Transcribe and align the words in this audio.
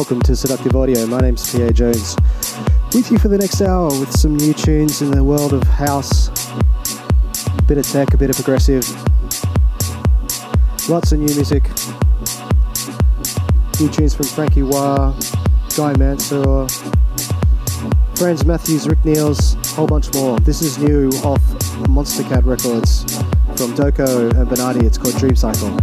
welcome 0.00 0.22
to 0.22 0.34
Seductive 0.34 0.74
Audio. 0.74 1.06
My 1.06 1.20
name's 1.20 1.52
PA 1.52 1.70
Jones. 1.72 2.16
With 2.94 3.10
you 3.10 3.18
for 3.18 3.28
the 3.28 3.36
next 3.36 3.60
hour 3.60 3.90
with 4.00 4.10
some 4.10 4.34
new 4.34 4.54
tunes 4.54 5.02
in 5.02 5.10
the 5.10 5.22
world 5.22 5.52
of 5.52 5.62
house, 5.64 6.28
a 7.58 7.62
bit 7.64 7.76
of 7.76 7.86
tech, 7.86 8.14
a 8.14 8.16
bit 8.16 8.30
of 8.30 8.36
progressive, 8.36 8.82
lots 10.88 11.12
of 11.12 11.18
new 11.18 11.26
music. 11.34 11.64
New 13.78 13.90
tunes 13.90 14.14
from 14.14 14.24
Franky 14.24 14.62
Wah, 14.62 15.14
Guy 15.76 15.94
Mansour, 15.98 16.66
Franz 18.14 18.46
Matthews, 18.46 18.88
Rick 18.88 19.04
Niels, 19.04 19.54
a 19.54 19.74
whole 19.74 19.86
bunch 19.86 20.10
more. 20.14 20.40
This 20.40 20.62
is 20.62 20.78
new 20.78 21.10
off 21.24 21.42
Monstercat 21.90 22.46
Records 22.46 23.02
from 23.54 23.74
Doko 23.74 24.34
and 24.34 24.48
Bernardi. 24.48 24.86
It's 24.86 24.96
called 24.96 25.18
Dream 25.18 25.36
Cycle. 25.36 25.76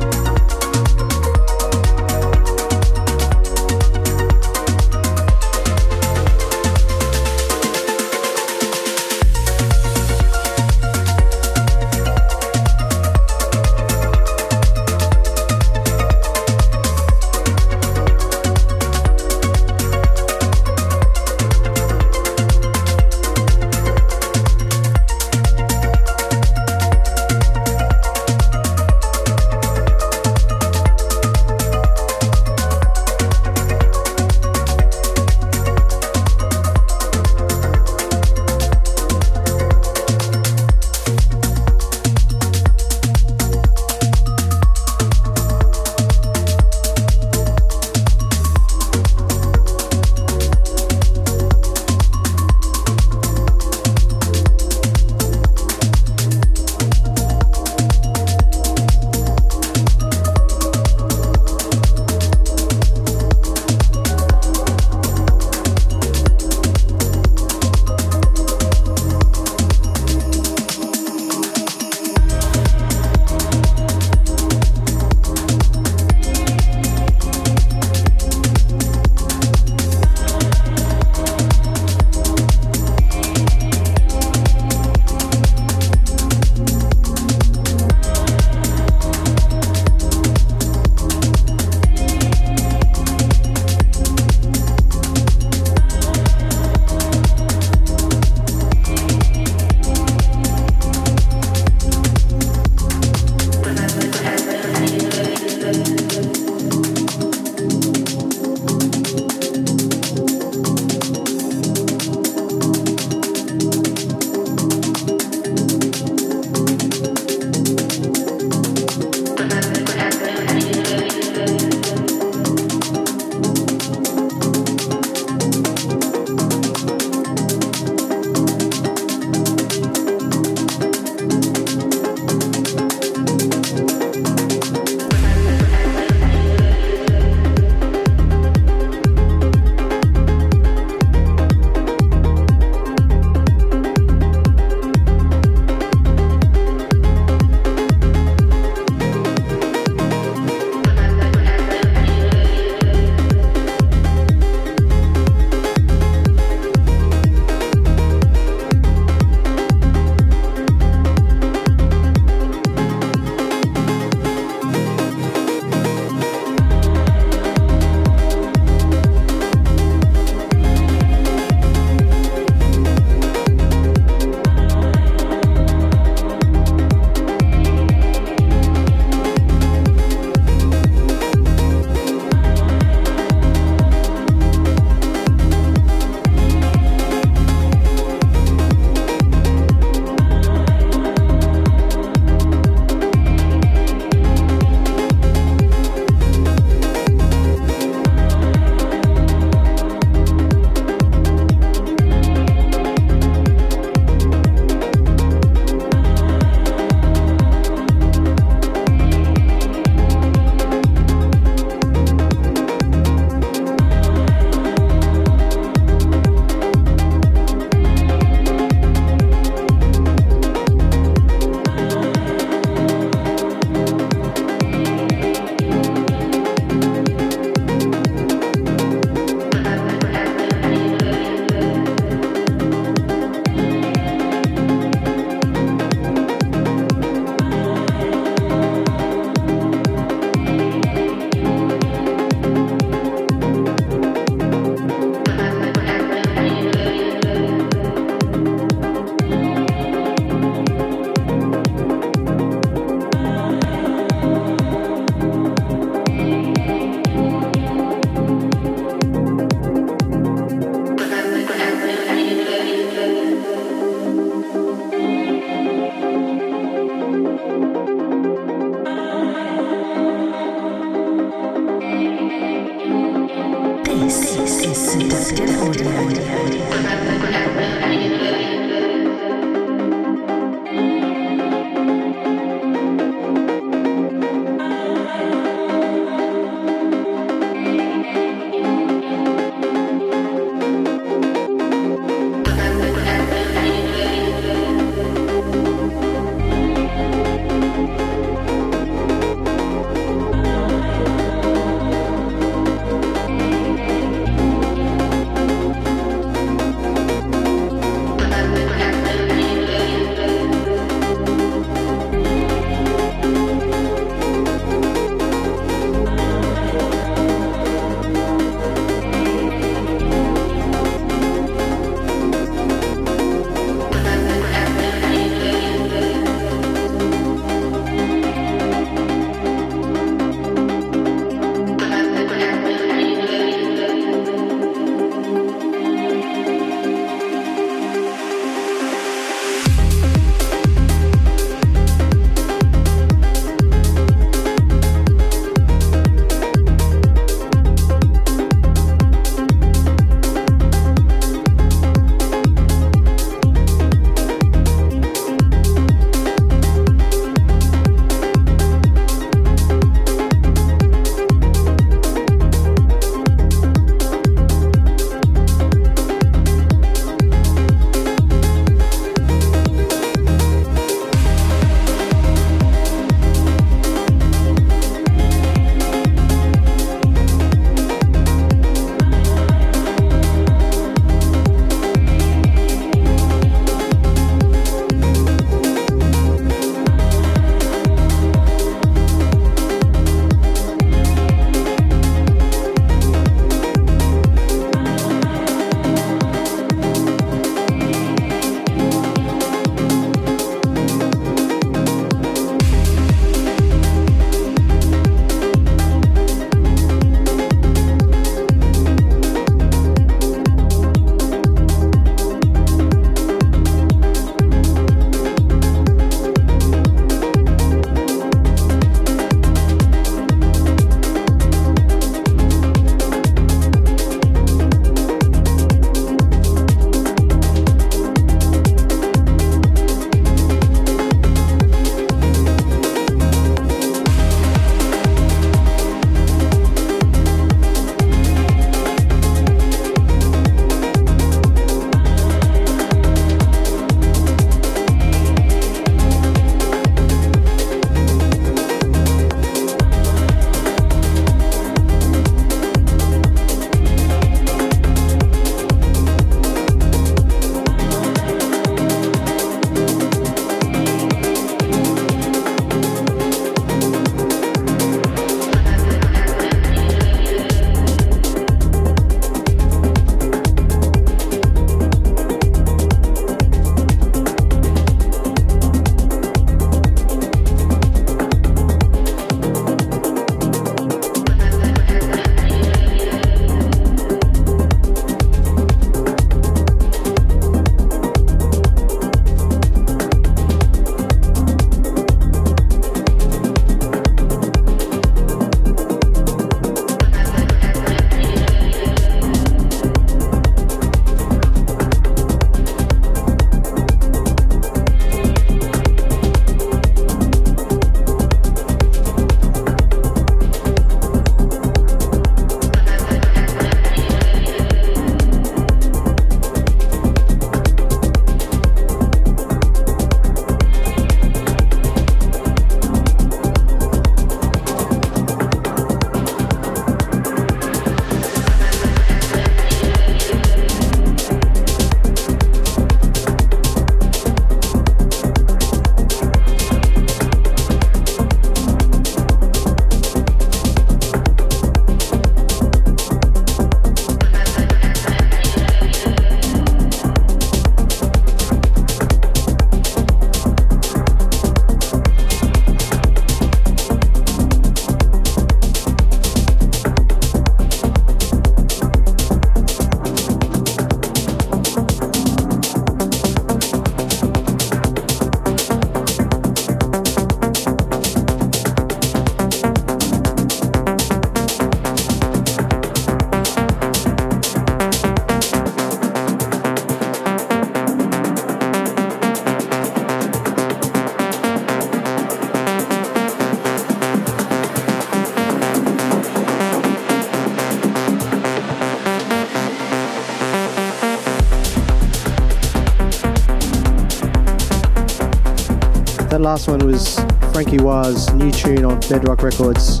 Last 596.50 596.66
one 596.66 596.84
was 596.84 597.14
Franky 597.52 597.78
Wah's 597.78 598.28
new 598.32 598.50
tune 598.50 598.84
on 598.84 598.98
Bedrock 599.08 599.40
Records, 599.44 600.00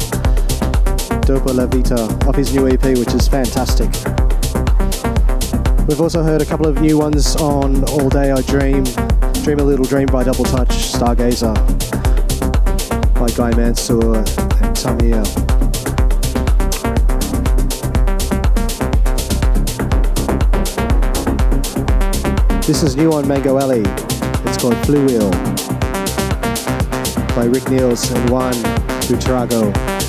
Dopa 1.22 1.54
La 1.54 1.66
Vita, 1.66 2.02
off 2.26 2.34
his 2.34 2.52
new 2.52 2.66
EP, 2.66 2.82
which 2.98 3.14
is 3.14 3.28
fantastic. 3.28 3.86
We've 5.86 6.00
also 6.00 6.24
heard 6.24 6.42
a 6.42 6.44
couple 6.44 6.66
of 6.66 6.80
new 6.80 6.98
ones 6.98 7.36
on 7.36 7.84
All 7.90 8.08
Day 8.08 8.32
I 8.32 8.42
Dream, 8.42 8.82
Dream 9.44 9.60
a 9.60 9.62
Little 9.62 9.84
Dream 9.84 10.06
by 10.06 10.24
Double 10.24 10.42
Touch, 10.42 10.70
Stargazer 10.70 11.54
by 13.14 13.28
Guy 13.36 13.56
Mansour 13.56 14.16
and 14.16 14.74
Tamir. 14.74 15.24
This 22.66 22.82
is 22.82 22.96
new 22.96 23.12
on 23.12 23.28
Mango 23.28 23.56
Alley. 23.56 23.84
It's 24.46 24.60
called 24.60 24.84
Blue 24.84 25.06
Wheel 25.06 25.79
by 27.40 27.46
Rick 27.46 27.70
Niels 27.70 28.10
and 28.10 28.28
Juan 28.28 28.52
Buitrago. 29.08 29.99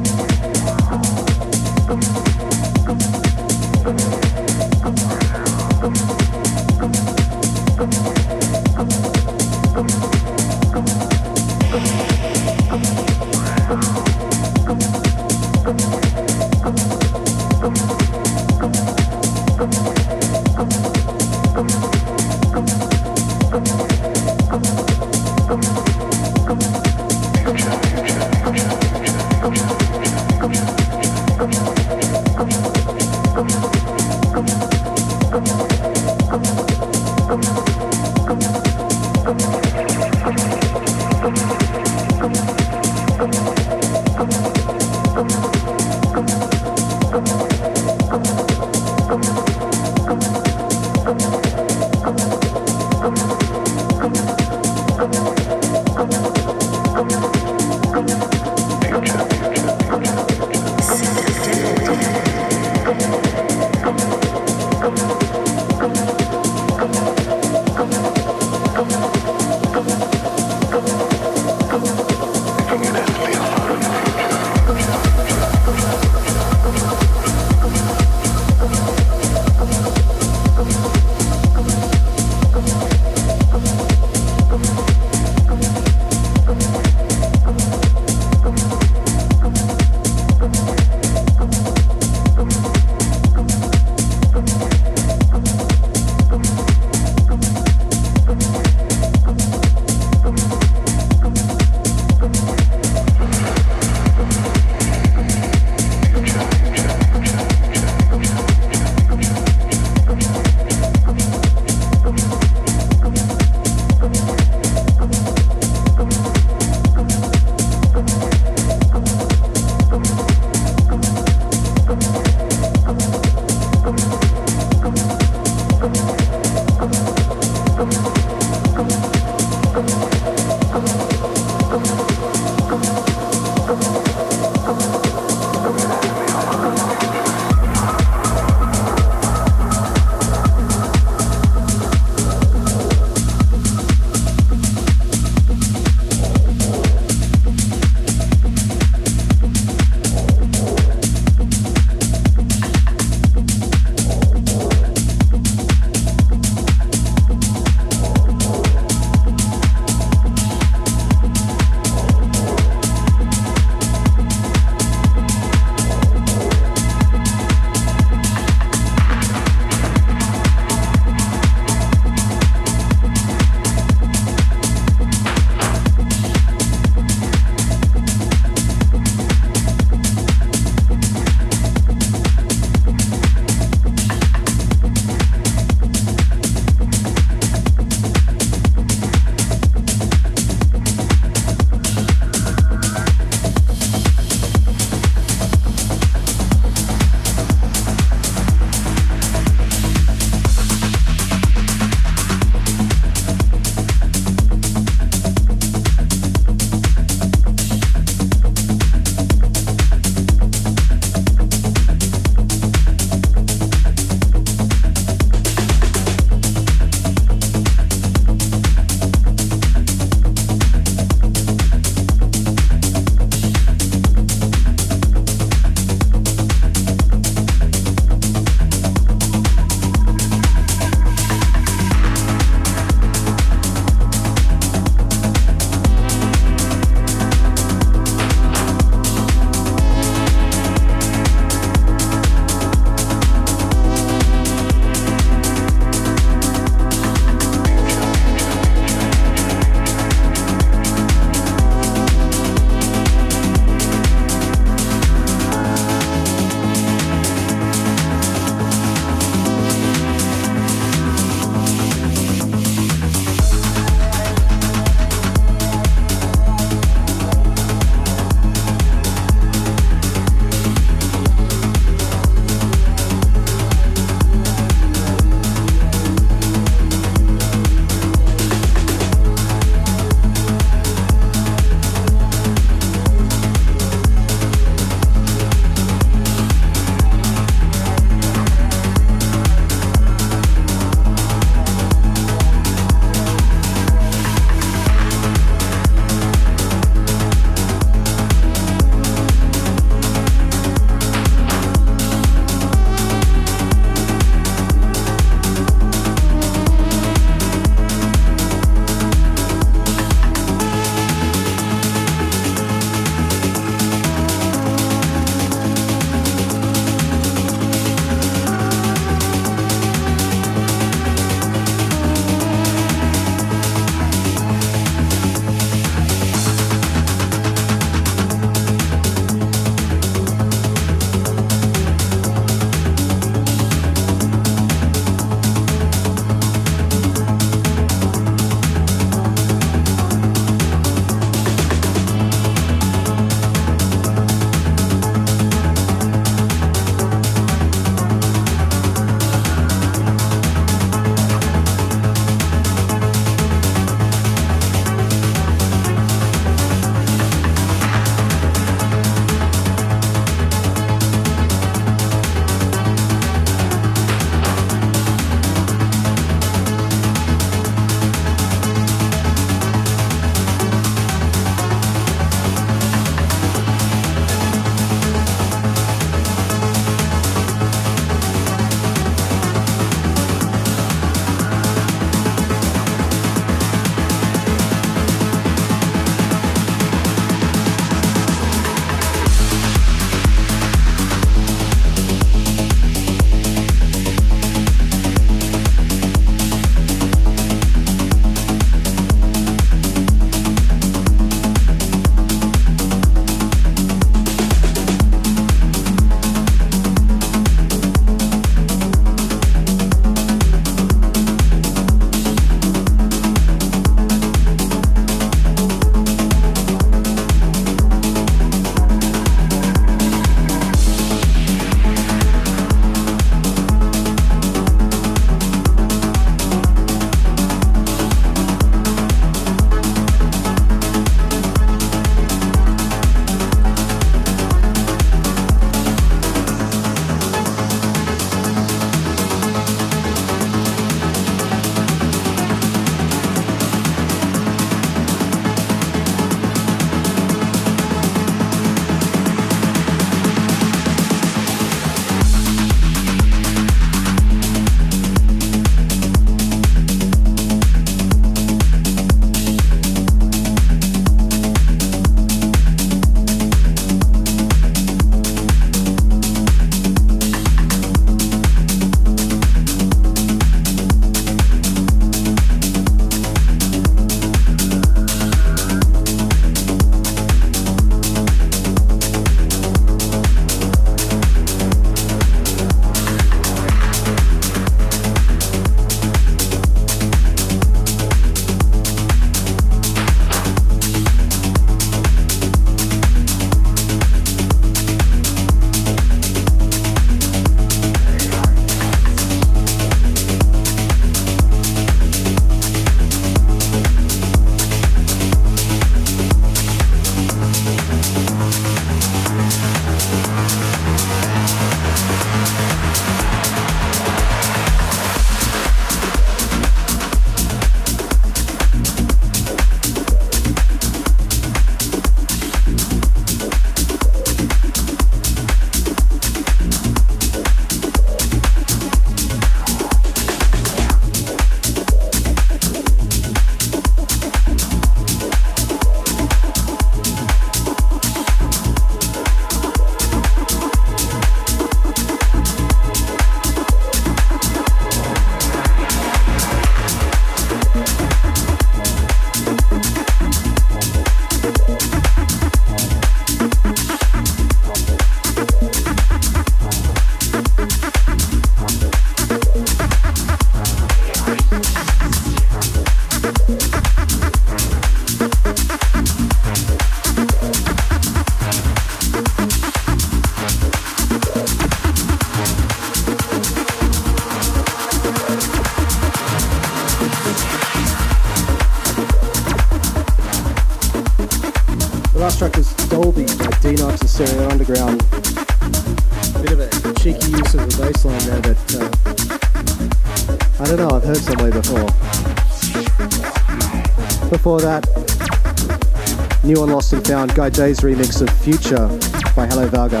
That, 594.74 596.40
new 596.42 596.60
on 596.60 596.70
Lost 596.70 596.92
and 596.94 597.06
Found, 597.06 597.32
Guy 597.36 597.48
J's 597.48 597.78
remix 597.82 598.20
of 598.20 598.28
Future 598.40 598.88
by 599.36 599.46
Hello 599.46 599.68
Valga. 599.68 600.00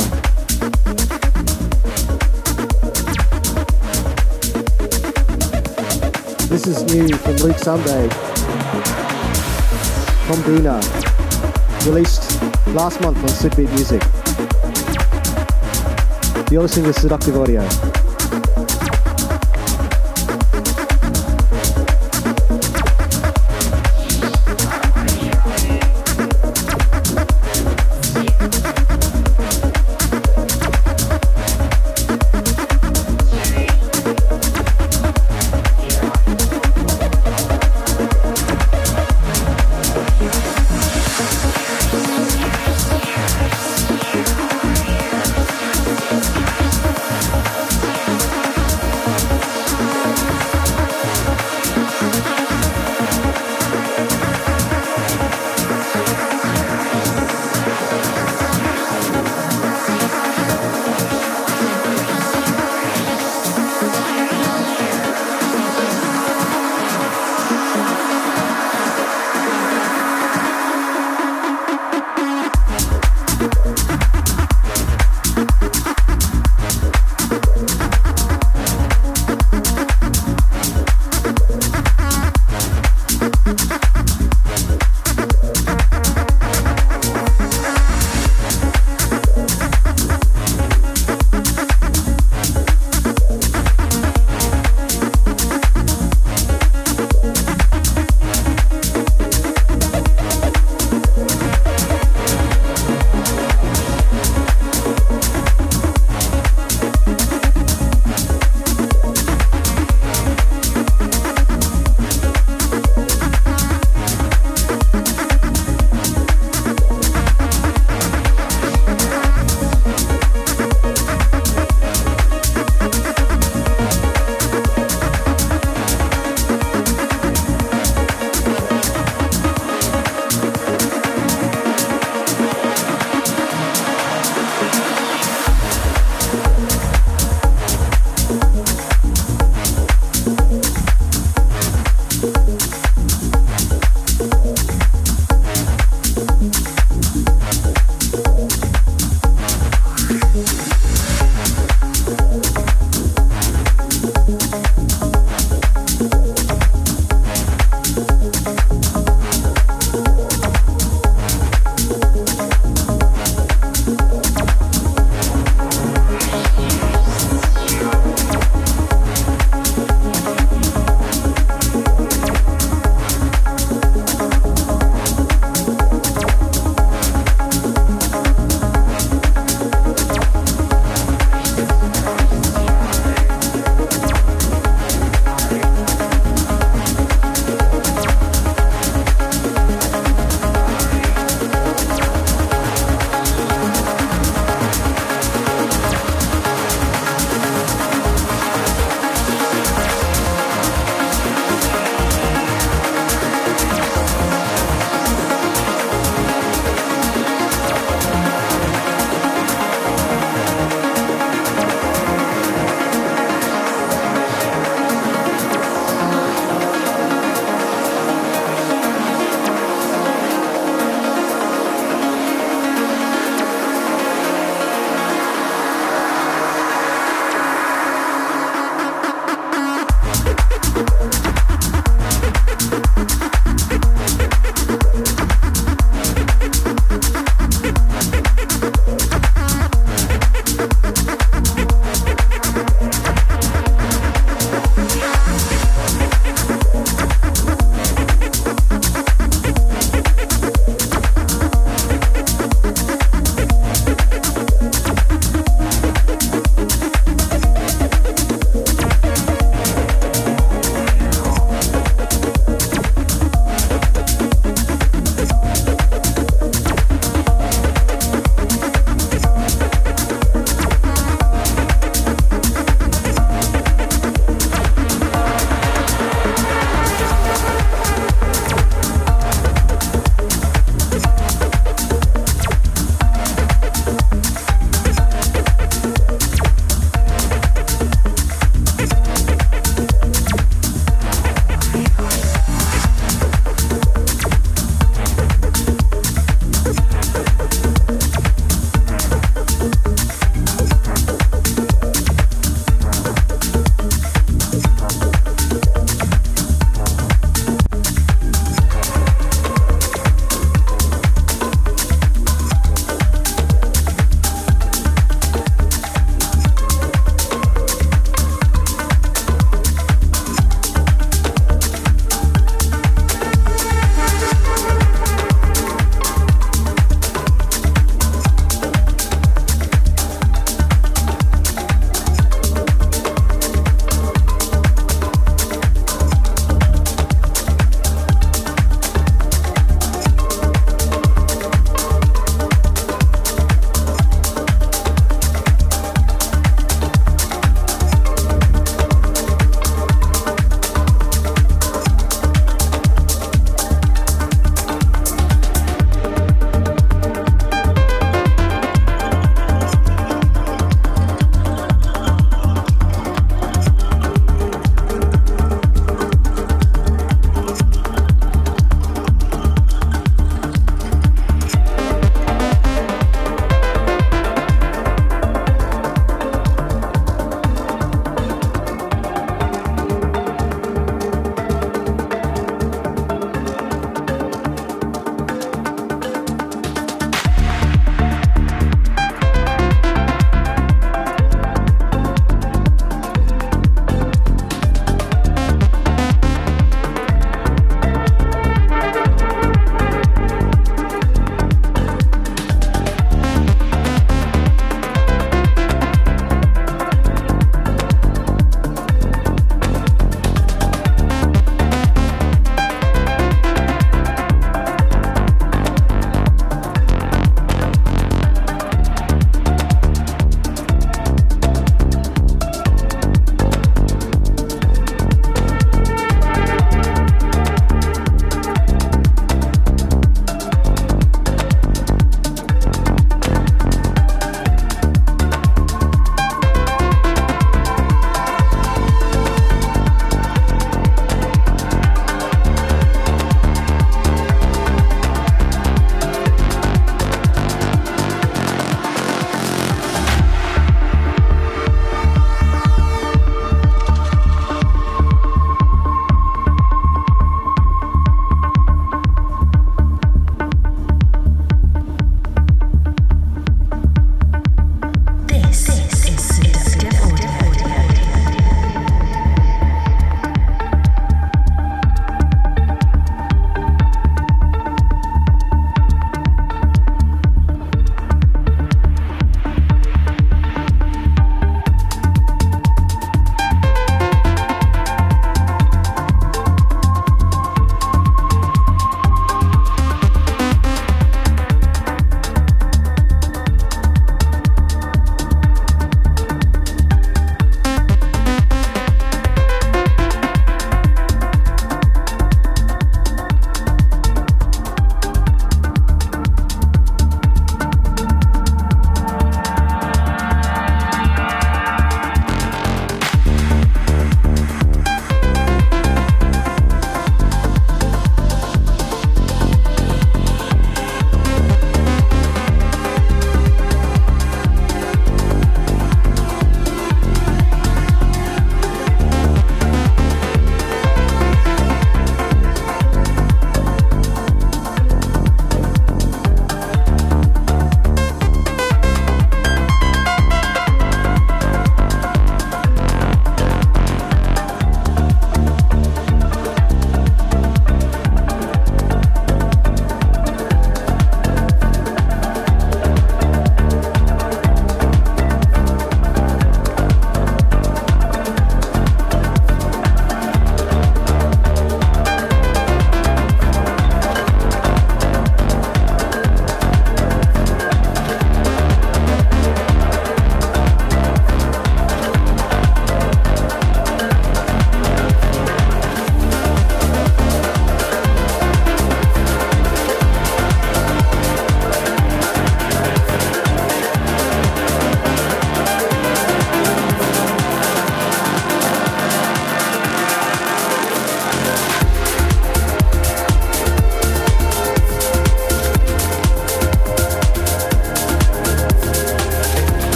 This 6.48 6.66
is 6.66 6.82
new 6.92 7.16
from 7.18 7.36
Luke 7.36 7.56
Sambe. 7.56 8.10
From 10.26 10.42
Duna, 10.42 10.82
released 11.86 12.42
last 12.74 13.00
month 13.00 13.18
on 13.18 13.28
Sudbeat 13.28 13.70
Music. 13.74 14.02
You're 16.50 16.62
listening 16.62 16.86
to 16.86 17.00
Seductive 17.00 17.36
Audio. 17.38 18.03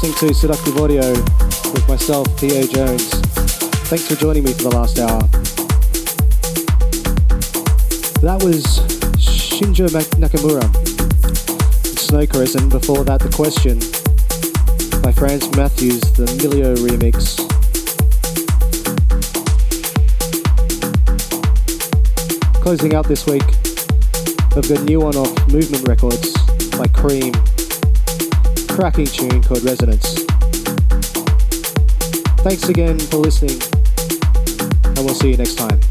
Listening 0.00 0.28
to 0.28 0.34
Seductive 0.34 0.76
Audio 0.76 1.10
with 1.10 1.88
myself, 1.88 2.24
P.A. 2.38 2.68
Jones. 2.68 3.10
Thanks 3.90 4.06
for 4.06 4.14
joining 4.14 4.44
me 4.44 4.52
for 4.52 4.62
the 4.62 4.70
last 4.70 4.96
hour. 5.00 5.22
That 8.22 8.40
was 8.44 8.62
Shingo 9.18 9.88
Nakamura, 9.88 10.62
Snow 11.98 12.24
Caress, 12.28 12.54
before 12.70 13.02
that, 13.02 13.18
The 13.18 13.28
Question 13.30 13.80
by 15.02 15.10
Franz 15.10 15.50
Matthews, 15.56 16.02
the 16.12 16.26
Milio 16.38 16.76
remix. 16.76 17.34
Closing 22.62 22.94
out 22.94 23.08
this 23.08 23.26
week, 23.26 23.42
I've 24.56 24.68
got 24.68 24.78
a 24.78 24.84
new 24.84 25.00
one 25.00 25.16
off 25.16 25.48
Movement 25.48 25.88
Records 25.88 26.32
by 26.78 26.86
Cream. 26.86 27.34
Cracking 28.78 29.06
tune 29.06 29.42
called 29.42 29.64
Resonance. 29.64 30.22
Thanks 32.44 32.68
again 32.68 32.96
for 32.96 33.16
listening, 33.16 33.60
and 34.84 34.98
we'll 34.98 35.16
see 35.16 35.30
you 35.32 35.36
next 35.36 35.56
time. 35.56 35.87